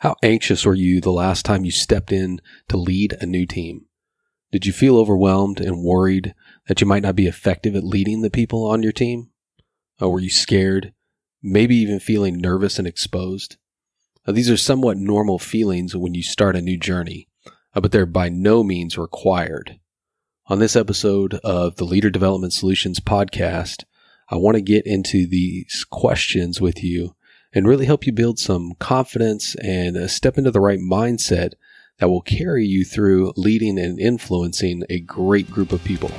How 0.00 0.16
anxious 0.22 0.64
were 0.64 0.74
you 0.74 1.02
the 1.02 1.12
last 1.12 1.44
time 1.44 1.66
you 1.66 1.70
stepped 1.70 2.10
in 2.10 2.40
to 2.68 2.78
lead 2.78 3.18
a 3.20 3.26
new 3.26 3.44
team? 3.44 3.84
Did 4.50 4.64
you 4.64 4.72
feel 4.72 4.96
overwhelmed 4.96 5.60
and 5.60 5.84
worried 5.84 6.34
that 6.68 6.80
you 6.80 6.86
might 6.86 7.02
not 7.02 7.16
be 7.16 7.26
effective 7.26 7.76
at 7.76 7.84
leading 7.84 8.22
the 8.22 8.30
people 8.30 8.64
on 8.64 8.82
your 8.82 8.92
team? 8.92 9.28
Or 10.00 10.10
were 10.10 10.20
you 10.20 10.30
scared, 10.30 10.94
maybe 11.42 11.76
even 11.76 12.00
feeling 12.00 12.38
nervous 12.38 12.78
and 12.78 12.88
exposed? 12.88 13.58
Now, 14.26 14.32
these 14.32 14.48
are 14.48 14.56
somewhat 14.56 14.96
normal 14.96 15.38
feelings 15.38 15.94
when 15.94 16.14
you 16.14 16.22
start 16.22 16.56
a 16.56 16.62
new 16.62 16.78
journey, 16.78 17.28
uh, 17.74 17.82
but 17.82 17.92
they're 17.92 18.06
by 18.06 18.30
no 18.30 18.64
means 18.64 18.96
required. 18.96 19.80
On 20.46 20.60
this 20.60 20.76
episode 20.76 21.34
of 21.44 21.76
the 21.76 21.84
Leader 21.84 22.08
Development 22.08 22.54
Solutions 22.54 23.00
podcast, 23.00 23.84
I 24.30 24.36
want 24.36 24.54
to 24.54 24.62
get 24.62 24.86
into 24.86 25.26
these 25.26 25.84
questions 25.90 26.58
with 26.58 26.82
you 26.82 27.14
and 27.52 27.66
really 27.66 27.86
help 27.86 28.06
you 28.06 28.12
build 28.12 28.38
some 28.38 28.74
confidence 28.78 29.56
and 29.56 29.96
uh, 29.96 30.06
step 30.06 30.38
into 30.38 30.52
the 30.52 30.60
right 30.60 30.78
mindset 30.78 31.54
that 31.98 32.08
will 32.08 32.20
carry 32.20 32.64
you 32.64 32.84
through 32.84 33.32
leading 33.36 33.76
and 33.78 33.98
influencing 33.98 34.84
a 34.88 35.00
great 35.00 35.50
group 35.50 35.72
of 35.72 35.82
people. 35.82 36.10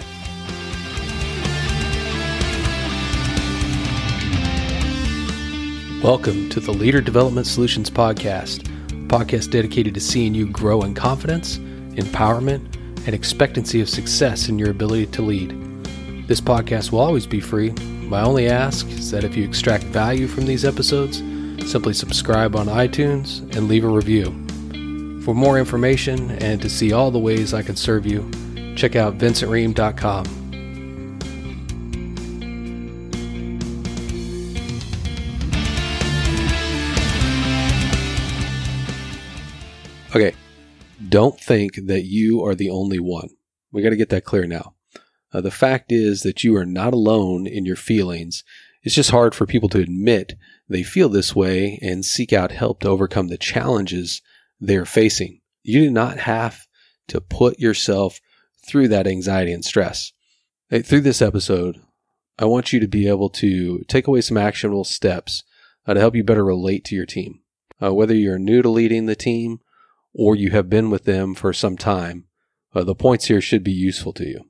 Welcome 6.04 6.50
to 6.50 6.60
the 6.60 6.74
Leader 6.74 7.00
Development 7.00 7.48
Solutions 7.48 7.90
Podcast, 7.90 8.68
a 8.90 9.08
podcast 9.08 9.52
dedicated 9.52 9.94
to 9.94 10.02
seeing 10.02 10.34
you 10.34 10.48
grow 10.48 10.82
in 10.82 10.94
confidence, 10.94 11.60
empowerment, 11.60 12.76
and 13.06 13.16
expectancy 13.16 13.80
of 13.80 13.90
success 13.90 14.50
in 14.50 14.60
your 14.60 14.72
ability 14.72 15.06
to 15.06 15.22
lead. 15.22 15.52
This 16.28 16.42
podcast 16.42 16.92
will 16.92 17.00
always 17.00 17.26
be 17.26 17.40
free 17.40 17.74
my 18.12 18.24
only 18.24 18.50
ask 18.50 18.86
is 18.90 19.10
that 19.10 19.24
if 19.24 19.38
you 19.38 19.46
extract 19.46 19.86
value 19.86 20.28
from 20.28 20.46
these 20.46 20.66
episodes, 20.66 21.20
simply 21.66 21.94
subscribe 21.94 22.58
on 22.58 22.68
iTunes 22.68 23.40
and 23.56 23.70
leave 23.70 23.86
a 23.86 23.88
review. 23.88 24.26
For 25.24 25.34
more 25.34 25.58
information 25.58 26.32
and 26.44 26.62
to 26.62 26.70
see 26.70 26.92
all 26.92 27.10
the 27.10 27.20
ways 27.20 27.54
I 27.54 27.62
can 27.62 27.78
serve 27.78 28.06
you, 28.06 28.30
check 28.76 28.98
out 28.98 29.18
vincentream.com. 29.18 30.26
Okay, 40.14 40.36
don't 41.08 41.40
think 41.40 41.76
that 41.86 42.04
you 42.04 42.44
are 42.44 42.56
the 42.56 42.72
only 42.72 43.00
one. 43.00 43.30
We 43.72 43.82
got 43.82 43.92
to 43.92 43.96
get 43.96 44.10
that 44.10 44.26
clear 44.26 44.46
now. 44.48 44.74
Uh, 45.34 45.42
the 45.42 45.52
fact 45.52 45.92
is 45.92 46.24
that 46.24 46.44
you 46.44 46.56
are 46.56 46.66
not 46.66 46.94
alone 46.94 47.48
in 47.48 47.66
your 47.66 47.76
feelings. 47.76 48.44
It's 48.84 48.96
just 48.96 49.12
hard 49.12 49.36
for 49.36 49.46
people 49.46 49.70
to 49.70 49.80
admit 49.80 50.34
they 50.68 50.84
feel 50.84 51.10
this 51.10 51.36
way 51.36 51.80
and 51.82 52.04
seek 52.04 52.34
out 52.34 52.52
help 52.52 52.82
to 52.82 52.90
overcome 52.90 53.28
the 53.28 53.38
challenges 53.38 54.22
they're 54.60 54.86
facing. 54.86 55.42
You 55.64 55.82
do 55.82 55.92
not 55.92 56.18
have 56.20 56.66
to 57.08 57.22
put 57.22 57.60
yourself 57.60 58.20
through 58.66 58.88
that 58.90 59.08
anxiety 59.08 59.52
and 59.52 59.64
stress. 59.64 60.12
Hey, 60.70 60.82
through 60.82 61.02
this 61.02 61.22
episode, 61.22 61.82
I 62.40 62.46
want 62.46 62.74
you 62.74 62.80
to 62.80 62.88
be 62.88 63.08
able 63.08 63.30
to 63.30 63.80
take 63.88 64.08
away 64.08 64.22
some 64.22 64.38
actionable 64.38 64.84
steps 64.84 65.44
uh, 65.86 65.94
to 65.94 66.00
help 66.00 66.16
you 66.16 66.24
better 66.24 66.46
relate 66.46 66.86
to 66.86 66.96
your 66.96 67.06
team. 67.06 67.42
Uh, 67.82 67.94
whether 67.94 68.16
you're 68.16 68.40
new 68.40 68.62
to 68.62 68.70
leading 68.70 69.06
the 69.06 69.16
team 69.16 69.60
or 70.14 70.36
you 70.36 70.52
have 70.52 70.70
been 70.70 70.90
with 70.90 71.06
them 71.06 71.34
for 71.36 71.54
some 71.54 71.78
time, 71.78 72.26
uh, 72.74 72.84
the 72.84 72.96
points 72.96 73.26
here 73.26 73.42
should 73.42 73.64
be 73.64 73.72
useful 73.72 74.14
to 74.14 74.26
you. 74.26 74.46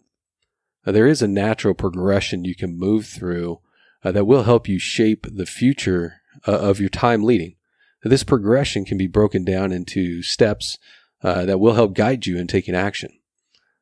Uh, 0.86 0.92
there 0.92 1.08
is 1.08 1.22
a 1.22 1.28
natural 1.28 1.74
progression 1.74 2.44
you 2.44 2.56
can 2.56 2.78
move 2.78 3.06
through 3.06 3.60
uh, 4.04 4.12
that 4.12 4.26
will 4.26 4.44
help 4.44 4.68
you 4.68 4.80
shape 4.80 5.28
the 5.30 5.46
future 5.46 6.22
uh, 6.48 6.58
of 6.58 6.80
your 6.80 6.90
time 6.90 7.24
leading. 7.24 7.56
This 8.04 8.24
progression 8.24 8.84
can 8.84 8.98
be 8.98 9.08
broken 9.08 9.46
down 9.46 9.72
into 9.72 10.24
steps 10.24 10.80
uh, 11.22 11.46
that 11.46 11.60
will 11.60 11.76
help 11.76 11.94
guide 11.94 12.26
you 12.26 12.38
in 12.38 12.48
taking 12.48 12.74
action. 12.74 13.12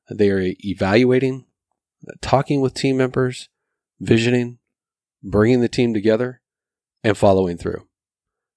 They 0.10 0.30
are 0.30 0.54
evaluating, 0.60 1.46
uh, 2.08 2.14
talking 2.22 2.60
with 2.60 2.74
team 2.74 2.98
members, 2.98 3.48
visioning, 4.00 4.58
bringing 5.24 5.62
the 5.62 5.70
team 5.70 5.94
together, 5.94 6.42
and 7.04 7.18
following 7.18 7.58
through. 7.58 7.88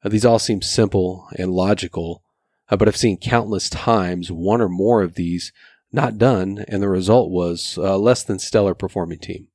Uh, 0.03 0.09
these 0.09 0.25
all 0.25 0.41
seem 0.41 0.63
simple 0.63 1.29
and 1.39 1.53
logical, 1.53 2.25
but 2.69 2.89
I've 2.89 2.97
seen 2.97 3.19
countless 3.19 3.71
times 3.71 4.33
one 4.33 4.61
or 4.61 4.69
more 4.69 5.03
of 5.03 5.15
these 5.15 5.53
not 5.93 6.19
done, 6.19 6.65
and 6.69 6.83
the 6.83 6.89
result 6.89 7.31
was 7.31 7.77
a 7.77 7.97
less 7.97 8.23
than 8.23 8.39
stellar 8.39 8.75
performing 8.75 9.19
team. 9.19 9.49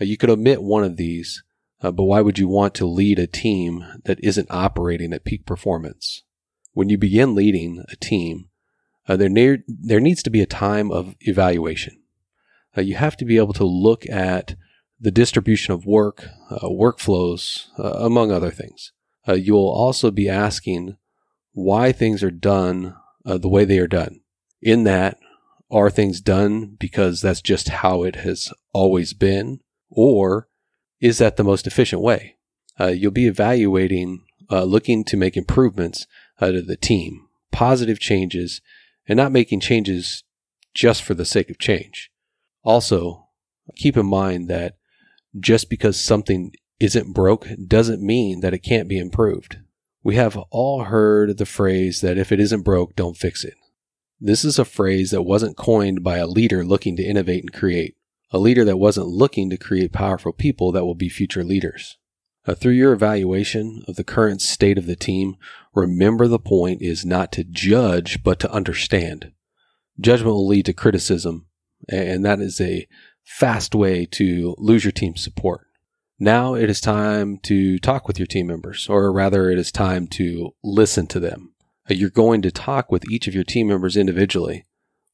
Uh, 0.00 0.04
you 0.04 0.16
could 0.16 0.30
omit 0.30 0.62
one 0.62 0.84
of 0.84 0.96
these, 0.96 1.42
uh, 1.82 1.90
but 1.90 2.04
why 2.04 2.20
would 2.20 2.38
you 2.38 2.48
want 2.48 2.74
to 2.74 2.86
lead 2.86 3.18
a 3.18 3.26
team 3.26 3.84
that 4.04 4.22
isn't 4.22 4.50
operating 4.50 5.12
at 5.12 5.24
peak 5.24 5.46
performance? 5.46 6.22
When 6.72 6.88
you 6.88 6.98
begin 6.98 7.34
leading 7.34 7.84
a 7.90 7.96
team, 7.96 8.48
uh, 9.08 9.16
there, 9.16 9.28
ne- 9.28 9.64
there 9.66 10.00
needs 10.00 10.22
to 10.22 10.30
be 10.30 10.40
a 10.40 10.46
time 10.46 10.90
of 10.90 11.14
evaluation. 11.20 12.00
Uh, 12.76 12.80
you 12.80 12.94
have 12.94 13.16
to 13.18 13.24
be 13.24 13.36
able 13.36 13.52
to 13.54 13.64
look 13.64 14.08
at 14.08 14.56
the 15.00 15.10
distribution 15.10 15.74
of 15.74 15.84
work, 15.84 16.28
uh, 16.50 16.68
workflows, 16.68 17.66
uh, 17.78 17.98
among 18.04 18.30
other 18.30 18.50
things. 18.50 18.92
you'll 19.34 19.68
also 19.68 20.10
be 20.10 20.28
asking 20.28 20.96
why 21.52 21.92
things 21.92 22.22
are 22.22 22.30
done 22.30 22.96
the 23.24 23.48
way 23.48 23.64
they 23.64 23.78
are 23.78 23.86
done. 23.86 24.20
In 24.60 24.82
that, 24.84 25.18
are 25.72 25.90
things 25.90 26.20
done 26.20 26.76
because 26.78 27.22
that's 27.22 27.40
just 27.40 27.70
how 27.70 28.02
it 28.02 28.16
has 28.16 28.52
always 28.72 29.14
been? 29.14 29.60
Or 29.90 30.48
is 31.00 31.18
that 31.18 31.36
the 31.36 31.44
most 31.44 31.66
efficient 31.66 32.02
way? 32.02 32.36
Uh, 32.78 32.88
you'll 32.88 33.10
be 33.10 33.26
evaluating, 33.26 34.22
uh, 34.50 34.64
looking 34.64 35.04
to 35.04 35.16
make 35.16 35.36
improvements 35.36 36.06
uh, 36.40 36.52
to 36.52 36.62
the 36.62 36.76
team, 36.76 37.26
positive 37.50 37.98
changes, 37.98 38.60
and 39.08 39.16
not 39.16 39.32
making 39.32 39.60
changes 39.60 40.22
just 40.74 41.02
for 41.02 41.14
the 41.14 41.24
sake 41.24 41.50
of 41.50 41.58
change. 41.58 42.10
Also, 42.62 43.28
keep 43.76 43.96
in 43.96 44.06
mind 44.06 44.48
that 44.48 44.76
just 45.38 45.70
because 45.70 45.98
something 45.98 46.52
isn't 46.78 47.12
broke 47.12 47.48
doesn't 47.66 48.02
mean 48.02 48.40
that 48.40 48.54
it 48.54 48.58
can't 48.58 48.88
be 48.88 48.98
improved. 48.98 49.58
We 50.02 50.16
have 50.16 50.36
all 50.50 50.84
heard 50.84 51.38
the 51.38 51.46
phrase 51.46 52.00
that 52.00 52.18
if 52.18 52.32
it 52.32 52.40
isn't 52.40 52.62
broke, 52.62 52.96
don't 52.96 53.16
fix 53.16 53.44
it. 53.44 53.54
This 54.24 54.44
is 54.44 54.56
a 54.56 54.64
phrase 54.64 55.10
that 55.10 55.22
wasn't 55.22 55.56
coined 55.56 56.04
by 56.04 56.18
a 56.18 56.28
leader 56.28 56.64
looking 56.64 56.94
to 56.94 57.02
innovate 57.02 57.42
and 57.42 57.52
create, 57.52 57.96
a 58.30 58.38
leader 58.38 58.64
that 58.64 58.76
wasn't 58.76 59.08
looking 59.08 59.50
to 59.50 59.56
create 59.56 59.92
powerful 59.92 60.32
people 60.32 60.70
that 60.70 60.84
will 60.84 60.94
be 60.94 61.08
future 61.08 61.42
leaders. 61.42 61.98
Uh, 62.46 62.54
through 62.54 62.74
your 62.74 62.92
evaluation 62.92 63.82
of 63.88 63.96
the 63.96 64.04
current 64.04 64.40
state 64.40 64.78
of 64.78 64.86
the 64.86 64.94
team, 64.94 65.34
remember 65.74 66.28
the 66.28 66.38
point 66.38 66.80
is 66.80 67.04
not 67.04 67.32
to 67.32 67.42
judge, 67.42 68.22
but 68.22 68.38
to 68.38 68.52
understand. 68.52 69.32
Judgment 69.98 70.36
will 70.36 70.46
lead 70.46 70.66
to 70.66 70.72
criticism, 70.72 71.46
and 71.88 72.24
that 72.24 72.38
is 72.38 72.60
a 72.60 72.86
fast 73.24 73.74
way 73.74 74.06
to 74.06 74.54
lose 74.56 74.84
your 74.84 74.92
team's 74.92 75.24
support. 75.24 75.66
Now 76.20 76.54
it 76.54 76.70
is 76.70 76.80
time 76.80 77.38
to 77.38 77.76
talk 77.80 78.06
with 78.06 78.20
your 78.20 78.26
team 78.26 78.46
members, 78.46 78.88
or 78.88 79.12
rather, 79.12 79.50
it 79.50 79.58
is 79.58 79.72
time 79.72 80.06
to 80.08 80.54
listen 80.62 81.08
to 81.08 81.18
them. 81.18 81.51
You're 81.88 82.10
going 82.10 82.42
to 82.42 82.50
talk 82.50 82.90
with 82.90 83.10
each 83.10 83.26
of 83.26 83.34
your 83.34 83.44
team 83.44 83.68
members 83.68 83.96
individually 83.96 84.66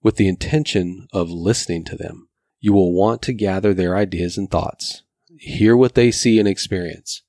with 0.03 0.17
the 0.17 0.29
intention 0.29 1.09
of 1.13 1.31
listening 1.31 1.85
to 1.85 1.97
them. 1.97 2.29
You 2.61 2.73
will 2.73 2.93
want 2.93 3.23
to 3.23 3.33
gather 3.33 3.73
their 3.73 3.97
ideas 3.97 4.37
and 4.37 4.51
thoughts, 4.51 5.03
hear 5.39 5.77
what 5.77 5.95
they 5.95 6.11
see 6.11 6.39
and 6.39 6.49
experience. 6.49 7.23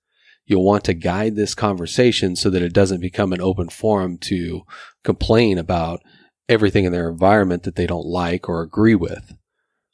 You'll 0.45 0.65
want 0.65 0.83
to 0.85 0.93
guide 0.93 1.35
this 1.35 1.53
conversation 1.53 2.35
so 2.35 2.49
that 2.49 2.63
it 2.63 2.73
doesn't 2.73 3.01
become 3.01 3.33
an 3.33 3.41
open 3.41 3.69
forum 3.69 4.17
to 4.21 4.63
complain 5.03 5.57
about 5.59 6.01
everything 6.47 6.85
in 6.85 6.91
their 6.91 7.09
environment 7.09 7.63
that 7.63 7.75
they 7.75 7.85
don't 7.85 8.07
like 8.07 8.49
or 8.49 8.61
agree 8.61 8.95
with. 8.95 9.37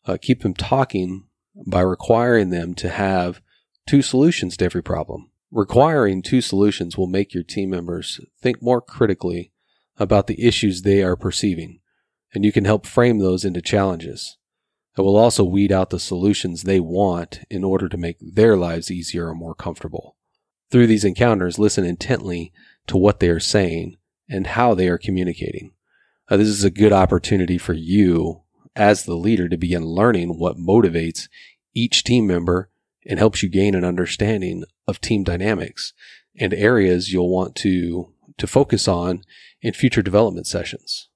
Uh, 0.06 0.18
keep 0.22 0.42
them 0.42 0.54
talking 0.54 1.28
by 1.68 1.82
requiring 1.82 2.50
them 2.50 2.74
to 2.76 2.90
have 2.90 3.42
two 3.86 4.02
solutions 4.02 4.56
to 4.58 4.66
every 4.66 4.82
problem. 4.82 5.30
Requiring 5.56 6.22
two 6.22 6.42
solutions 6.42 6.98
will 6.98 7.08
make 7.08 7.34
your 7.34 7.42
team 7.42 7.70
members 7.70 8.20
think 8.42 8.62
more 8.62 8.82
critically 8.82 9.54
about 9.96 10.28
the 10.28 10.46
issues 10.46 10.82
they 10.82 11.02
are 11.02 11.16
perceiving, 11.16 11.80
and 12.34 12.44
you 12.44 12.52
can 12.52 12.66
help 12.66 12.86
frame 12.86 13.20
those 13.20 13.46
into 13.46 13.62
challenges. 13.62 14.36
It 14.98 15.02
will 15.02 15.16
also 15.16 15.46
weed 15.46 15.72
out 15.72 15.92
the 15.92 16.00
solutions 16.00 16.64
they 16.64 16.82
want 16.82 17.40
in 17.50 17.64
order 17.64 17.88
to 17.88 17.96
make 17.96 18.18
their 18.20 18.58
lives 18.58 18.92
easier 18.92 19.30
or 19.30 19.34
more 19.34 19.56
comfortable. 19.56 20.18
Through 20.72 20.88
these 20.88 21.06
encounters, 21.06 21.58
listen 21.58 21.86
intently 21.86 22.52
to 22.88 22.98
what 22.98 23.22
they 23.22 23.30
are 23.30 23.40
saying 23.40 23.96
and 24.28 24.48
how 24.48 24.74
they 24.74 24.90
are 24.90 24.98
communicating. 24.98 25.72
Uh, 26.28 26.36
this 26.36 26.50
is 26.50 26.66
a 26.66 26.70
good 26.70 26.92
opportunity 26.92 27.58
for 27.58 27.72
you 27.72 28.42
as 28.76 29.04
the 29.04 29.16
leader 29.16 29.48
to 29.48 29.56
begin 29.56 29.86
learning 29.86 30.38
what 30.38 30.58
motivates 30.58 31.30
each 31.74 32.04
team 32.04 32.28
member 32.28 32.70
and 33.06 33.20
helps 33.20 33.44
you 33.44 33.50
gain 33.50 33.76
an 33.76 33.86
understanding 33.86 34.64
of 34.88 35.02
team 35.02 35.24
dynamics 35.24 35.94
and 36.38 36.54
areas 36.54 37.12
you'll 37.12 37.30
want 37.30 37.56
to, 37.56 38.14
to 38.38 38.48
focus 38.48 38.88
on 38.88 39.22
in 39.62 39.74
future 39.74 40.02
development 40.02 40.48
sessions. 40.48 41.10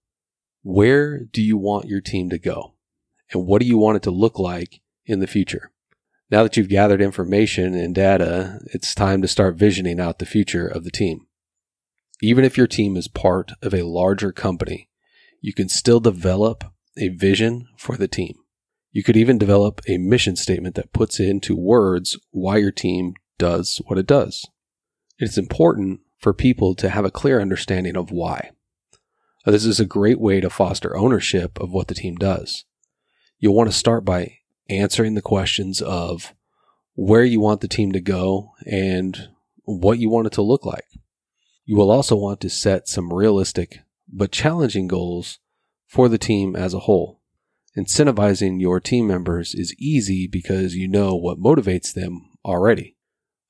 Where 0.63 1.19
do 1.19 1.41
you 1.41 1.57
want 1.57 1.87
your 1.87 2.01
team 2.01 2.29
to 2.29 2.39
go? 2.39 2.75
And 3.31 3.45
what 3.45 3.61
do 3.61 3.67
you 3.67 3.77
want 3.77 3.97
it 3.97 4.03
to 4.03 4.11
look 4.11 4.39
like 4.39 4.81
in 5.05 5.19
the 5.19 5.27
future? 5.27 5.71
Now 6.31 6.43
that 6.43 6.57
you've 6.57 6.69
gathered 6.69 7.01
information 7.01 7.73
and 7.73 7.95
data, 7.95 8.59
it's 8.65 8.93
time 8.93 9.21
to 9.21 9.27
start 9.27 9.55
visioning 9.55 9.99
out 9.99 10.19
the 10.19 10.25
future 10.25 10.67
of 10.67 10.83
the 10.83 10.91
team. 10.91 11.25
Even 12.21 12.43
if 12.43 12.57
your 12.57 12.67
team 12.67 12.95
is 12.97 13.07
part 13.07 13.53
of 13.61 13.73
a 13.73 13.83
larger 13.83 14.31
company, 14.31 14.89
you 15.41 15.53
can 15.53 15.69
still 15.69 15.99
develop 15.99 16.63
a 16.97 17.07
vision 17.07 17.67
for 17.77 17.95
the 17.95 18.07
team. 18.07 18.35
You 18.91 19.03
could 19.03 19.17
even 19.17 19.37
develop 19.37 19.81
a 19.87 19.97
mission 19.97 20.35
statement 20.35 20.75
that 20.75 20.93
puts 20.93 21.19
into 21.19 21.55
words 21.55 22.17
why 22.31 22.57
your 22.57 22.71
team 22.71 23.13
does 23.37 23.81
what 23.85 23.97
it 23.99 24.07
does. 24.07 24.45
It's 25.19 25.37
important 25.37 26.01
for 26.17 26.33
people 26.33 26.75
to 26.75 26.89
have 26.89 27.05
a 27.05 27.11
clear 27.11 27.39
understanding 27.39 27.95
of 27.95 28.11
why. 28.11 28.51
This 29.45 29.65
is 29.65 29.79
a 29.79 29.85
great 29.85 30.19
way 30.19 30.41
to 30.41 30.49
foster 30.49 30.95
ownership 30.95 31.59
of 31.59 31.71
what 31.71 31.87
the 31.87 31.95
team 31.95 32.15
does. 32.15 32.65
You'll 33.39 33.55
want 33.55 33.71
to 33.71 33.75
start 33.75 34.05
by 34.05 34.37
answering 34.69 35.15
the 35.15 35.21
questions 35.21 35.81
of 35.81 36.33
where 36.95 37.23
you 37.23 37.39
want 37.39 37.61
the 37.61 37.67
team 37.67 37.91
to 37.93 38.01
go 38.01 38.51
and 38.65 39.29
what 39.63 39.99
you 39.99 40.09
want 40.09 40.27
it 40.27 40.33
to 40.33 40.41
look 40.41 40.65
like. 40.65 40.85
You 41.65 41.77
will 41.77 41.91
also 41.91 42.15
want 42.15 42.41
to 42.41 42.49
set 42.49 42.87
some 42.87 43.13
realistic 43.13 43.79
but 44.11 44.31
challenging 44.31 44.87
goals 44.87 45.39
for 45.87 46.09
the 46.09 46.17
team 46.17 46.55
as 46.55 46.73
a 46.73 46.79
whole. 46.79 47.18
Incentivizing 47.79 48.59
your 48.59 48.81
team 48.81 49.07
members 49.07 49.55
is 49.55 49.73
easy 49.79 50.27
because 50.27 50.75
you 50.75 50.87
know 50.87 51.15
what 51.15 51.39
motivates 51.39 51.93
them 51.93 52.29
already. 52.43 52.97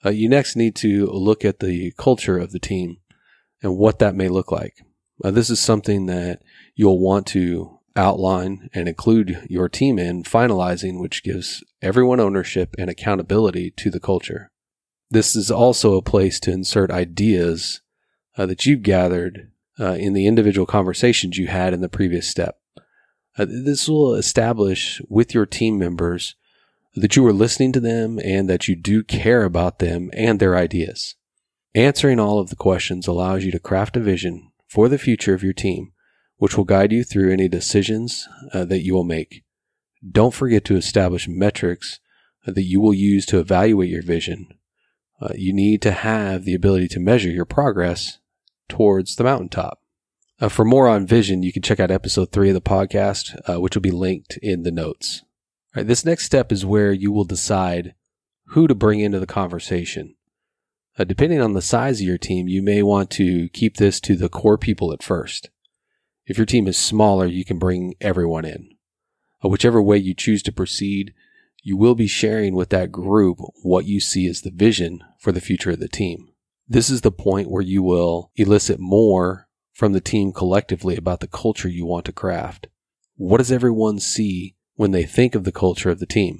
Uh, 0.05 0.11
you 0.11 0.29
next 0.29 0.55
need 0.55 0.75
to 0.75 1.07
look 1.07 1.43
at 1.43 1.59
the 1.59 1.91
culture 1.97 2.37
of 2.37 2.51
the 2.51 2.59
team 2.59 2.97
and 3.63 3.75
what 3.75 3.97
that 3.97 4.13
may 4.13 4.29
look 4.29 4.51
like. 4.51 4.75
Uh, 5.23 5.31
this 5.31 5.49
is 5.49 5.59
something 5.59 6.05
that 6.05 6.43
you'll 6.75 6.99
want 6.99 7.25
to 7.25 7.79
outline 7.95 8.69
and 8.71 8.87
include 8.87 9.47
your 9.49 9.67
team 9.67 9.97
in 9.97 10.21
finalizing, 10.21 11.01
which 11.01 11.23
gives 11.23 11.63
everyone 11.81 12.19
ownership 12.19 12.75
and 12.77 12.87
accountability 12.87 13.71
to 13.71 13.89
the 13.89 13.99
culture. 13.99 14.51
This 15.09 15.35
is 15.35 15.49
also 15.49 15.95
a 15.95 16.03
place 16.03 16.39
to 16.41 16.51
insert 16.51 16.91
ideas 16.91 17.81
uh, 18.37 18.45
that 18.45 18.67
you've 18.67 18.83
gathered 18.83 19.51
uh, 19.79 19.93
in 19.93 20.13
the 20.13 20.27
individual 20.27 20.67
conversations 20.67 21.37
you 21.37 21.47
had 21.47 21.73
in 21.73 21.81
the 21.81 21.89
previous 21.89 22.29
step. 22.29 22.58
Uh, 23.39 23.45
this 23.47 23.87
will 23.87 24.15
establish 24.15 25.01
with 25.07 25.33
your 25.33 25.45
team 25.45 25.79
members 25.79 26.35
that 26.95 27.15
you 27.15 27.25
are 27.25 27.31
listening 27.31 27.71
to 27.71 27.79
them 27.79 28.19
and 28.21 28.49
that 28.49 28.67
you 28.67 28.75
do 28.75 29.01
care 29.01 29.45
about 29.45 29.79
them 29.79 30.09
and 30.11 30.39
their 30.39 30.57
ideas. 30.57 31.15
Answering 31.73 32.19
all 32.19 32.39
of 32.39 32.49
the 32.49 32.57
questions 32.57 33.07
allows 33.07 33.45
you 33.45 33.51
to 33.53 33.59
craft 33.59 33.95
a 33.95 34.01
vision 34.01 34.51
for 34.67 34.89
the 34.89 34.97
future 34.97 35.33
of 35.33 35.43
your 35.43 35.53
team, 35.53 35.93
which 36.35 36.57
will 36.57 36.65
guide 36.65 36.91
you 36.91 37.05
through 37.05 37.31
any 37.31 37.47
decisions 37.47 38.27
uh, 38.53 38.65
that 38.65 38.83
you 38.83 38.93
will 38.93 39.05
make. 39.05 39.43
Don't 40.11 40.33
forget 40.33 40.65
to 40.65 40.75
establish 40.75 41.29
metrics 41.29 42.01
that 42.45 42.63
you 42.63 42.81
will 42.81 42.93
use 42.93 43.25
to 43.27 43.39
evaluate 43.39 43.89
your 43.89 44.03
vision. 44.03 44.47
Uh, 45.21 45.29
you 45.35 45.53
need 45.53 45.81
to 45.83 45.91
have 45.91 46.43
the 46.43 46.55
ability 46.55 46.89
to 46.89 46.99
measure 46.99 47.29
your 47.29 47.45
progress 47.45 48.19
towards 48.67 49.15
the 49.15 49.23
mountaintop. 49.23 49.78
Uh, 50.41 50.47
for 50.47 50.63
more 50.63 50.87
on 50.87 51.05
vision, 51.05 51.43
you 51.43 51.51
can 51.51 51.61
check 51.61 51.79
out 51.79 51.91
episode 51.91 52.31
three 52.31 52.49
of 52.49 52.53
the 52.53 52.61
podcast, 52.61 53.37
uh, 53.49 53.59
which 53.59 53.75
will 53.75 53.81
be 53.81 53.91
linked 53.91 54.37
in 54.37 54.63
the 54.63 54.71
notes. 54.71 55.23
All 55.75 55.81
right, 55.81 55.87
this 55.87 56.05
next 56.05 56.23
step 56.25 56.51
is 56.51 56.65
where 56.65 56.93
you 56.93 57.11
will 57.11 57.25
decide 57.25 57.93
who 58.47 58.65
to 58.67 58.73
bring 58.73 59.01
into 59.01 59.19
the 59.19 59.27
conversation. 59.27 60.15
Uh, 60.97 61.03
depending 61.03 61.41
on 61.41 61.53
the 61.53 61.61
size 61.61 61.99
of 61.99 62.07
your 62.07 62.17
team, 62.17 62.47
you 62.47 62.61
may 62.61 62.81
want 62.81 63.09
to 63.11 63.49
keep 63.49 63.77
this 63.77 63.99
to 63.99 64.15
the 64.15 64.29
core 64.29 64.57
people 64.57 64.93
at 64.93 65.03
first. 65.03 65.49
If 66.25 66.37
your 66.37 66.45
team 66.45 66.67
is 66.67 66.77
smaller, 66.77 67.25
you 67.25 67.43
can 67.43 67.59
bring 67.59 67.95
everyone 67.99 68.45
in. 68.45 68.69
Uh, 69.43 69.49
whichever 69.49 69.81
way 69.81 69.97
you 69.97 70.13
choose 70.13 70.41
to 70.43 70.53
proceed, 70.53 71.13
you 71.63 71.75
will 71.75 71.95
be 71.95 72.07
sharing 72.07 72.55
with 72.55 72.69
that 72.69 72.91
group 72.91 73.39
what 73.61 73.85
you 73.85 73.99
see 73.99 74.25
as 74.25 74.41
the 74.41 74.51
vision 74.51 75.01
for 75.19 75.33
the 75.33 75.41
future 75.41 75.71
of 75.71 75.79
the 75.79 75.89
team. 75.89 76.29
This 76.67 76.89
is 76.89 77.01
the 77.01 77.11
point 77.11 77.51
where 77.51 77.61
you 77.61 77.83
will 77.83 78.31
elicit 78.37 78.79
more 78.79 79.48
from 79.79 79.93
the 79.93 80.01
team 80.01 80.33
collectively 80.33 80.95
about 80.97 81.21
the 81.21 81.27
culture 81.27 81.69
you 81.69 81.85
want 81.85 82.05
to 82.05 82.11
craft. 82.11 82.67
What 83.15 83.37
does 83.37 83.51
everyone 83.51 83.99
see 83.99 84.55
when 84.79 84.91
they 84.91 85.03
think 85.03 85.35
of 85.35 85.43
the 85.43 85.51
culture 85.51 85.89
of 85.89 85.99
the 85.99 86.05
team. 86.05 86.37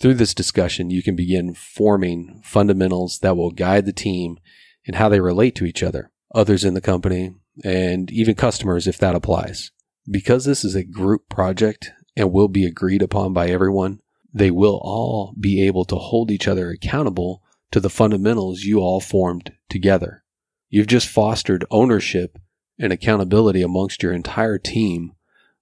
Through 0.00 0.14
this 0.14 0.32
discussion, 0.32 0.88
you 0.88 1.02
can 1.02 1.14
begin 1.14 1.52
forming 1.52 2.40
fundamentals 2.42 3.18
that 3.18 3.36
will 3.36 3.50
guide 3.50 3.84
the 3.84 3.92
team 3.92 4.38
in 4.86 4.94
how 4.94 5.10
they 5.10 5.20
relate 5.20 5.54
to 5.56 5.66
each 5.66 5.82
other, 5.82 6.10
others 6.34 6.64
in 6.64 6.72
the 6.72 6.80
company, 6.80 7.34
and 7.62 8.10
even 8.10 8.34
customers 8.34 8.86
if 8.86 8.96
that 8.96 9.14
applies. 9.14 9.72
Because 10.10 10.46
this 10.46 10.64
is 10.64 10.74
a 10.74 10.84
group 10.84 11.28
project 11.28 11.92
and 12.16 12.32
will 12.32 12.48
be 12.48 12.64
agreed 12.64 13.02
upon 13.02 13.34
by 13.34 13.48
everyone, 13.48 14.00
they 14.32 14.50
will 14.50 14.80
all 14.82 15.34
be 15.38 15.62
able 15.66 15.84
to 15.84 15.96
hold 15.96 16.30
each 16.30 16.48
other 16.48 16.70
accountable 16.70 17.42
to 17.72 17.78
the 17.78 17.90
fundamentals 17.90 18.62
you 18.62 18.78
all 18.80 19.00
formed 19.00 19.52
together. 19.68 20.24
You've 20.70 20.86
just 20.86 21.08
fostered 21.08 21.66
ownership 21.70 22.38
and 22.78 22.92
accountability 22.92 23.62
amongst 23.62 24.02
your 24.02 24.12
entire 24.12 24.58
team 24.58 25.12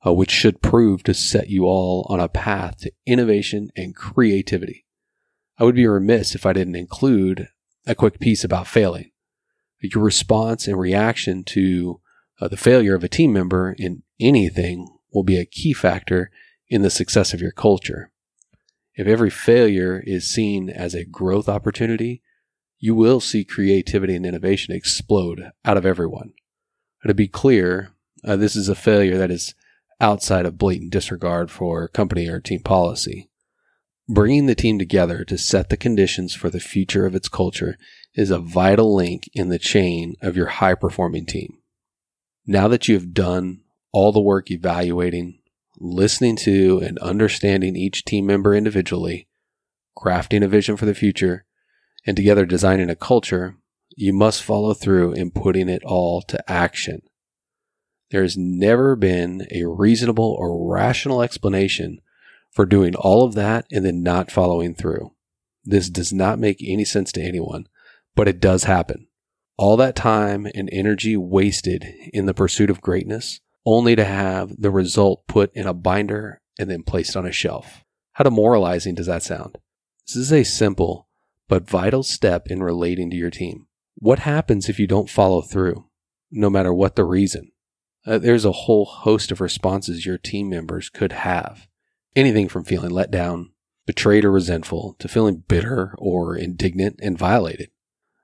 uh, 0.06 0.12
which 0.12 0.31
should 0.31 0.62
prove 0.62 1.02
to 1.02 1.14
set 1.14 1.49
you 1.49 1.64
all 1.64 2.06
on 2.08 2.20
a 2.20 2.28
path 2.28 2.78
to 2.78 2.93
innovation 3.06 3.70
and 3.76 3.96
creativity. 3.96 4.84
I 5.58 5.64
would 5.64 5.75
be 5.75 5.87
remiss 5.87 6.34
if 6.34 6.44
I 6.44 6.52
didn't 6.52 6.76
include 6.76 7.49
a 7.87 7.94
quick 7.94 8.19
piece 8.20 8.44
about 8.44 8.66
failing. 8.66 9.11
Your 9.81 10.02
response 10.02 10.66
and 10.66 10.78
reaction 10.78 11.44
to 11.44 12.00
uh, 12.40 12.49
the 12.49 12.56
failure 12.56 12.94
of 12.94 13.05
a 13.05 13.08
team 13.08 13.32
member 13.32 13.75
in 13.78 14.02
anything 14.19 14.88
will 15.12 15.25
be 15.25 15.38
a 15.38 15.44
key 15.44 15.72
factor 15.72 16.31
in 16.69 16.82
the 16.82 16.90
success 16.90 17.34
of 17.34 17.40
your 17.40 17.52
culture. 17.52 18.10
If 18.94 19.06
every 19.06 19.31
failure 19.31 20.02
is 20.05 20.28
seen 20.28 20.70
as 20.70 20.94
a 20.94 21.05
growth 21.05 21.49
opportunity, 21.49 22.22
you 22.78 22.94
will 22.94 23.20
see 23.20 23.44
creativity 23.44 24.17
and 24.17 24.25
innovation 24.25 24.75
explode 24.75 25.50
out 25.64 25.76
of 25.76 25.87
everyone. 25.87 26.32
To 27.08 27.14
be 27.14 27.28
clear, 27.28 27.90
uh, 28.24 28.36
this 28.36 28.56
is 28.56 28.68
a 28.68 28.74
failure 28.74 29.18
that 29.18 29.30
is 29.30 29.54
outside 30.00 30.46
of 30.46 30.58
blatant 30.58 30.90
disregard 30.90 31.50
for 31.50 31.88
company 31.88 32.28
or 32.28 32.40
team 32.40 32.60
policy. 32.60 33.30
Bringing 34.08 34.46
the 34.46 34.54
team 34.54 34.78
together 34.78 35.24
to 35.24 35.38
set 35.38 35.70
the 35.70 35.76
conditions 35.76 36.34
for 36.34 36.50
the 36.50 36.60
future 36.60 37.06
of 37.06 37.14
its 37.14 37.28
culture 37.28 37.78
is 38.14 38.30
a 38.30 38.38
vital 38.38 38.94
link 38.94 39.28
in 39.32 39.48
the 39.48 39.58
chain 39.58 40.14
of 40.20 40.36
your 40.36 40.46
high 40.46 40.74
performing 40.74 41.24
team. 41.24 41.58
Now 42.46 42.68
that 42.68 42.86
you 42.86 42.94
have 42.94 43.14
done 43.14 43.62
all 43.92 44.12
the 44.12 44.20
work 44.20 44.50
evaluating, 44.50 45.38
listening 45.78 46.36
to, 46.36 46.80
and 46.84 46.98
understanding 46.98 47.76
each 47.76 48.04
team 48.04 48.26
member 48.26 48.54
individually, 48.54 49.28
crafting 49.96 50.44
a 50.44 50.48
vision 50.48 50.76
for 50.76 50.84
the 50.84 50.94
future, 50.94 51.46
and 52.06 52.16
together 52.16 52.44
designing 52.44 52.90
a 52.90 52.96
culture, 52.96 53.56
you 53.96 54.12
must 54.12 54.43
follow 54.43 54.75
through 54.75 55.12
in 55.12 55.31
putting 55.31 55.69
it 55.69 55.82
all 55.85 56.23
to 56.23 56.50
action. 56.50 57.02
There 58.11 58.23
has 58.23 58.37
never 58.37 58.96
been 58.96 59.46
a 59.51 59.65
reasonable 59.65 60.36
or 60.39 60.70
rational 60.72 61.22
explanation 61.22 62.01
for 62.51 62.67
doing 62.67 62.94
all 62.94 63.24
of 63.24 63.34
that 63.34 63.67
and 63.72 63.84
then 63.84 64.03
not 64.03 64.31
following 64.31 64.74
through. 64.74 65.13
This 65.65 65.91
does 65.91 66.13
not 66.13 66.39
make 66.39 66.58
any 66.63 66.84
sense 66.84 67.10
to 67.13 67.22
anyone, 67.22 67.67
but 68.15 68.29
it 68.29 68.41
does 68.41 68.65
happen. 68.65 69.08
All 69.56 69.77
that 69.77 69.96
time 69.96 70.46
and 70.55 70.69
energy 70.72 71.17
wasted 71.17 71.84
in 72.13 72.27
the 72.27 72.34
pursuit 72.34 72.70
of 72.70 72.81
greatness, 72.81 73.41
only 73.65 73.96
to 73.96 74.05
have 74.05 74.60
the 74.60 74.70
result 74.70 75.27
put 75.27 75.51
in 75.55 75.67
a 75.67 75.74
binder 75.74 76.41
and 76.58 76.70
then 76.70 76.82
placed 76.82 77.17
on 77.17 77.27
a 77.27 77.32
shelf. 77.32 77.84
How 78.13 78.24
demoralizing 78.24 78.94
does 78.94 79.06
that 79.06 79.22
sound? 79.22 79.58
This 80.06 80.17
is 80.17 80.32
a 80.32 80.44
simple 80.44 81.08
but 81.48 81.69
vital 81.69 82.03
step 82.03 82.46
in 82.48 82.63
relating 82.63 83.10
to 83.10 83.17
your 83.17 83.31
team. 83.31 83.67
What 84.05 84.19
happens 84.19 84.69
if 84.69 84.79
you 84.79 84.87
don't 84.87 85.08
follow 85.08 85.41
through, 85.41 85.87
no 86.31 86.51
matter 86.51 86.75
what 86.75 86.94
the 86.94 87.06
reason? 87.06 87.53
Uh, 88.06 88.19
there's 88.19 88.44
a 88.44 88.53
whole 88.53 88.84
host 88.84 89.32
of 89.32 89.41
responses 89.41 90.05
your 90.05 90.19
team 90.19 90.51
members 90.51 90.91
could 90.91 91.13
have. 91.13 91.69
Anything 92.15 92.51
from 92.51 92.65
feeling 92.65 92.91
let 92.91 93.11
down, 93.11 93.53
betrayed 93.87 94.27
or 94.27 94.31
resentful, 94.31 94.94
to 94.99 95.08
feeling 95.08 95.43
bitter 95.49 95.94
or 95.96 96.37
indignant 96.37 97.01
and 97.01 97.17
violated. 97.17 97.70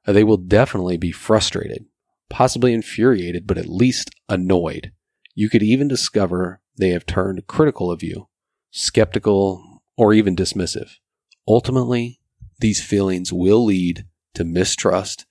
Uh, 0.07 0.13
they 0.13 0.23
will 0.23 0.37
definitely 0.37 0.99
be 0.99 1.13
frustrated, 1.13 1.87
possibly 2.29 2.75
infuriated, 2.75 3.47
but 3.47 3.57
at 3.57 3.67
least 3.67 4.11
annoyed. 4.29 4.93
You 5.35 5.49
could 5.49 5.63
even 5.63 5.89
discover 5.89 6.61
they 6.77 6.91
have 6.91 7.07
turned 7.07 7.47
critical 7.47 7.91
of 7.91 8.03
you, 8.03 8.29
skeptical, 8.71 9.83
or 9.97 10.13
even 10.13 10.37
dismissive. 10.37 10.97
Ultimately, 11.49 12.21
these 12.59 12.85
feelings 12.85 13.33
will 13.33 13.65
lead 13.65 14.05
to 14.35 14.45
mistrust 14.45 15.25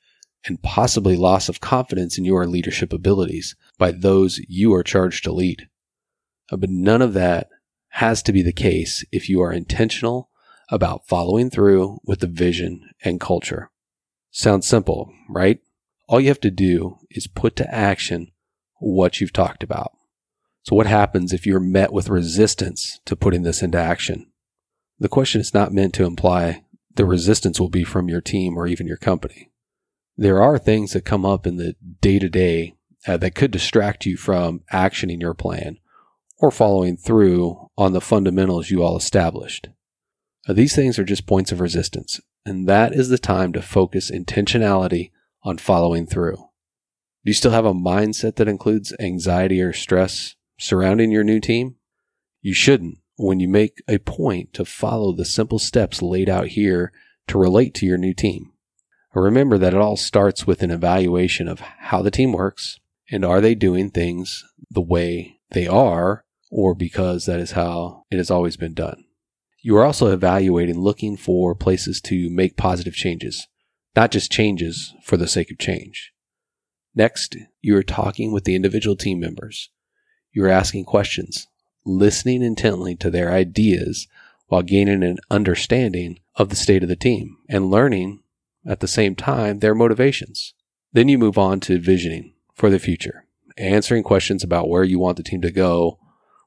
and 0.45 0.61
possibly 0.61 1.15
loss 1.15 1.49
of 1.49 1.59
confidence 1.59 2.17
in 2.17 2.25
your 2.25 2.45
leadership 2.47 2.93
abilities 2.93 3.55
by 3.77 3.91
those 3.91 4.39
you 4.47 4.73
are 4.73 4.83
charged 4.83 5.23
to 5.23 5.31
lead. 5.31 5.67
Uh, 6.51 6.57
but 6.57 6.69
none 6.69 7.01
of 7.01 7.13
that 7.13 7.49
has 7.93 8.23
to 8.23 8.31
be 8.31 8.41
the 8.41 8.53
case 8.53 9.03
if 9.11 9.29
you 9.29 9.41
are 9.41 9.51
intentional 9.51 10.29
about 10.71 11.07
following 11.07 11.49
through 11.49 11.99
with 12.03 12.19
the 12.19 12.27
vision 12.27 12.89
and 13.03 13.19
culture. 13.19 13.69
Sounds 14.31 14.67
simple, 14.67 15.11
right? 15.27 15.59
All 16.07 16.19
you 16.19 16.27
have 16.27 16.41
to 16.41 16.51
do 16.51 16.97
is 17.09 17.27
put 17.27 17.55
to 17.57 17.73
action 17.73 18.31
what 18.79 19.19
you've 19.19 19.33
talked 19.33 19.63
about. 19.63 19.91
So 20.63 20.75
what 20.75 20.87
happens 20.87 21.33
if 21.33 21.45
you're 21.45 21.59
met 21.59 21.91
with 21.91 22.09
resistance 22.09 22.99
to 23.05 23.15
putting 23.15 23.43
this 23.43 23.61
into 23.61 23.79
action? 23.79 24.31
The 24.99 25.09
question 25.09 25.41
is 25.41 25.53
not 25.53 25.73
meant 25.73 25.93
to 25.95 26.05
imply 26.05 26.63
the 26.95 27.05
resistance 27.05 27.59
will 27.59 27.69
be 27.69 27.83
from 27.83 28.09
your 28.09 28.21
team 28.21 28.57
or 28.57 28.67
even 28.67 28.85
your 28.85 28.97
company. 28.97 29.49
There 30.19 30.41
are 30.41 30.59
things 30.59 30.91
that 30.91 31.05
come 31.05 31.25
up 31.25 31.47
in 31.47 31.55
the 31.55 31.77
day 32.01 32.19
to 32.19 32.27
day 32.27 32.75
that 33.05 33.35
could 33.35 33.51
distract 33.51 34.05
you 34.05 34.17
from 34.17 34.63
actioning 34.69 35.21
your 35.21 35.33
plan 35.33 35.79
or 36.39 36.51
following 36.51 36.97
through 36.97 37.69
on 37.77 37.93
the 37.93 38.01
fundamentals 38.01 38.69
you 38.69 38.83
all 38.83 38.97
established. 38.97 39.69
Uh, 40.45 40.51
these 40.51 40.75
things 40.75 40.99
are 40.99 41.05
just 41.05 41.25
points 41.25 41.53
of 41.53 41.61
resistance, 41.61 42.19
and 42.45 42.67
that 42.67 42.93
is 42.93 43.07
the 43.07 43.17
time 43.17 43.53
to 43.53 43.61
focus 43.61 44.11
intentionality 44.11 45.11
on 45.43 45.57
following 45.57 46.05
through. 46.05 46.35
Do 46.35 47.29
you 47.29 47.33
still 47.33 47.51
have 47.51 47.65
a 47.65 47.73
mindset 47.73 48.35
that 48.35 48.49
includes 48.49 48.93
anxiety 48.99 49.61
or 49.61 49.71
stress 49.71 50.35
surrounding 50.59 51.11
your 51.11 51.23
new 51.23 51.39
team? 51.39 51.77
You 52.41 52.53
shouldn't 52.53 52.97
when 53.15 53.39
you 53.39 53.47
make 53.47 53.81
a 53.87 53.99
point 53.99 54.53
to 54.55 54.65
follow 54.65 55.13
the 55.13 55.23
simple 55.23 55.59
steps 55.59 56.01
laid 56.01 56.27
out 56.27 56.47
here 56.47 56.91
to 57.27 57.37
relate 57.37 57.73
to 57.75 57.85
your 57.85 57.97
new 57.97 58.13
team. 58.13 58.51
Remember 59.13 59.57
that 59.57 59.73
it 59.73 59.79
all 59.79 59.97
starts 59.97 60.45
with 60.45 60.61
an 60.61 60.71
evaluation 60.71 61.47
of 61.47 61.59
how 61.59 62.01
the 62.01 62.11
team 62.11 62.31
works 62.31 62.79
and 63.11 63.25
are 63.25 63.41
they 63.41 63.55
doing 63.55 63.89
things 63.89 64.45
the 64.69 64.81
way 64.81 65.39
they 65.51 65.67
are 65.67 66.23
or 66.51 66.75
because 66.75 67.25
that 67.25 67.39
is 67.39 67.51
how 67.51 68.03
it 68.11 68.17
has 68.17 68.29
always 68.29 68.57
been 68.57 68.73
done. 68.73 69.05
You 69.61 69.75
are 69.77 69.85
also 69.85 70.11
evaluating 70.11 70.79
looking 70.79 71.17
for 71.17 71.53
places 71.53 71.99
to 72.01 72.29
make 72.29 72.55
positive 72.55 72.93
changes, 72.93 73.47
not 73.95 74.11
just 74.11 74.31
changes 74.31 74.93
for 75.03 75.17
the 75.17 75.27
sake 75.27 75.51
of 75.51 75.57
change. 75.57 76.13
Next, 76.95 77.35
you 77.61 77.75
are 77.75 77.83
talking 77.83 78.31
with 78.31 78.45
the 78.45 78.55
individual 78.55 78.95
team 78.95 79.19
members. 79.19 79.69
You 80.31 80.45
are 80.45 80.49
asking 80.49 80.85
questions, 80.85 81.47
listening 81.85 82.41
intently 82.41 82.95
to 82.97 83.09
their 83.09 83.31
ideas 83.31 84.07
while 84.47 84.61
gaining 84.61 85.03
an 85.03 85.17
understanding 85.29 86.19
of 86.35 86.49
the 86.49 86.55
state 86.55 86.83
of 86.83 86.89
the 86.89 86.95
team 86.95 87.37
and 87.47 87.69
learning 87.69 88.21
at 88.65 88.79
the 88.79 88.87
same 88.87 89.15
time 89.15 89.59
their 89.59 89.75
motivations. 89.75 90.53
Then 90.93 91.07
you 91.07 91.17
move 91.17 91.37
on 91.37 91.59
to 91.61 91.79
visioning 91.79 92.33
for 92.53 92.69
the 92.69 92.79
future, 92.79 93.25
answering 93.57 94.03
questions 94.03 94.43
about 94.43 94.69
where 94.69 94.83
you 94.83 94.99
want 94.99 95.17
the 95.17 95.23
team 95.23 95.41
to 95.41 95.51
go, 95.51 95.99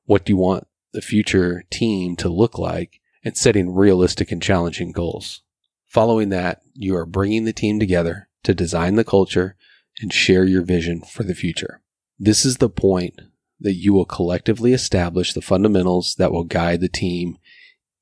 what 0.04 0.25
do 0.25 0.33
you 0.33 0.37
want 0.37 0.66
the 0.92 1.00
future 1.00 1.64
team 1.71 2.16
to 2.16 2.28
look 2.28 2.59
like, 2.59 3.00
and 3.25 3.37
setting 3.37 3.75
realistic 3.75 4.31
and 4.31 4.42
challenging 4.42 4.92
goals. 4.92 5.42
Following 5.87 6.28
that, 6.31 6.62
you 6.75 6.97
are 6.97 7.07
bringing 7.07 7.45
the 7.45 7.52
team 7.52 7.78
together 7.78 8.28
to 8.45 8.54
design 8.54 8.97
the 8.97 9.04
culture 9.04 9.57
and 10.00 10.12
share 10.12 10.45
your 10.45 10.62
vision 10.62 11.02
for 11.02 11.23
the 11.23 11.35
future. 11.35 11.83
This 12.19 12.45
is 12.45 12.59
the 12.59 12.71
point 12.71 13.21
that 13.61 13.75
you 13.75 13.92
will 13.92 14.04
collectively 14.04 14.73
establish 14.73 15.33
the 15.33 15.42
fundamentals 15.42 16.16
that 16.16 16.33
will 16.33 16.45
guide 16.45 16.81
the 16.81 16.88
team 16.88 17.38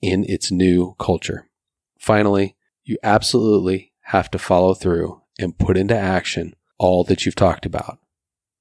in 0.01 0.25
its 0.25 0.51
new 0.51 0.95
culture. 0.99 1.49
Finally, 1.99 2.57
you 2.85 2.97
absolutely 3.03 3.90
have 4.11 4.29
to 4.29 4.39
follow 4.41 4.75
through 4.75 5.23
and 5.39 5.57
put 5.57 5.77
into 5.77 5.97
action 5.97 6.53
all 6.79 7.05
that 7.05 7.25
you've 7.25 7.37
talked 7.37 7.65
about. 7.65 7.99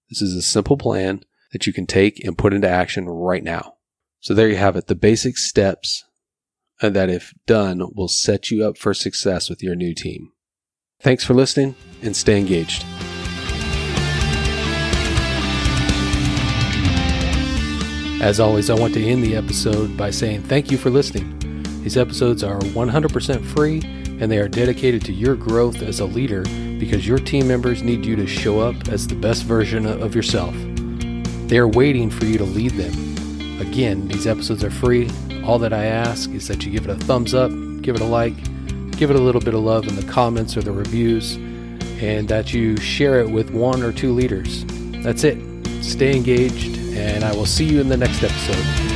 This 0.08 0.22
is 0.22 0.36
a 0.36 0.44
simple 0.44 0.78
plan 0.78 1.24
that 1.52 1.66
you 1.66 1.74
can 1.74 1.88
take 1.88 2.24
and 2.24 2.38
put 2.38 2.54
into 2.54 2.70
action 2.70 3.10
right 3.10 3.44
now. 3.44 3.78
So 4.20 4.36
there 4.36 4.48
you 4.48 4.58
have 4.58 4.76
it, 4.76 4.86
the 4.86 4.94
basic 4.94 5.40
steps 5.40 6.06
that 6.82 7.10
if 7.10 7.34
done 7.48 7.82
will 7.96 8.08
set 8.08 8.52
you 8.52 8.64
up 8.64 8.78
for 8.78 8.94
success 8.94 9.50
with 9.50 9.64
your 9.64 9.74
new 9.74 9.96
team. 9.96 10.32
Thanks 11.02 11.24
for 11.24 11.34
listening 11.34 11.76
and 12.04 12.16
stay 12.16 12.38
engaged. 12.38 12.86
As 18.22 18.40
always, 18.40 18.70
I 18.70 18.76
want 18.76 18.94
to 18.94 19.04
end 19.04 19.24
the 19.24 19.36
episode 19.36 19.98
by 19.98 20.12
saying 20.12 20.44
thank 20.44 20.70
you 20.70 20.78
for 20.78 20.92
listening. 20.92 21.40
These 21.82 21.98
episodes 21.98 22.44
are 22.44 22.60
100% 22.60 23.44
free 23.46 23.99
and 24.20 24.32
they 24.32 24.38
are 24.38 24.48
dedicated 24.48 25.04
to 25.06 25.14
your 25.14 25.36
growth 25.36 25.82
as 25.82 26.00
a 26.00 26.06
leader 26.06 26.44
because 26.80 27.08
your 27.08 27.18
team 27.18 27.48
members 27.48 27.84
need 27.84 28.06
you 28.06 28.16
to 28.16 28.28
show 28.28 28.60
up 28.60 28.88
as 28.90 29.08
the 29.08 29.16
best 29.16 29.44
version 29.44 29.86
of 29.86 30.16
yourself. 30.16 30.54
They 31.48 31.58
are 31.58 31.68
waiting 31.68 32.10
for 32.10 32.26
you 32.26 32.38
to 32.38 32.44
lead 32.44 32.72
them. 32.72 33.60
Again, 33.60 34.08
these 34.08 34.28
episodes 34.28 34.64
are 34.64 34.72
free. 34.72 35.10
All 35.44 35.60
that 35.60 35.74
I 35.74 35.86
ask 35.86 36.30
is 36.32 36.48
that 36.48 36.66
you 36.66 36.72
give 36.72 36.86
it 36.86 36.92
a 36.92 36.96
thumbs 36.96 37.34
up, 37.34 37.52
give 37.82 37.96
it 37.96 38.02
a 38.02 38.06
like, 38.06 38.36
give 38.98 39.10
it 39.10 39.16
a 39.16 39.22
little 39.22 39.42
bit 39.42 39.54
of 39.54 39.62
love 39.62 39.88
in 39.88 39.96
the 39.96 40.04
comments 40.04 40.56
or 40.56 40.62
the 40.62 40.72
reviews, 40.72 41.36
and 42.02 42.28
that 42.28 42.54
you 42.54 42.78
share 42.78 43.20
it 43.20 43.30
with 43.30 43.50
one 43.52 43.82
or 43.82 43.92
two 43.92 44.14
leaders. 44.14 44.66
That's 45.04 45.24
it. 45.24 45.38
Stay 45.84 46.16
engaged, 46.16 46.78
and 46.96 47.24
I 47.24 47.36
will 47.36 47.46
see 47.46 47.66
you 47.66 47.82
in 47.82 47.90
the 47.90 47.98
next 47.98 48.22
episode. 48.24 48.89